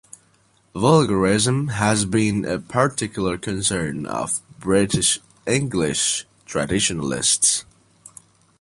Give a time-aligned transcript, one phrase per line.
[0.75, 7.65] Vulgarism has been a particular concern of British English traditionalists.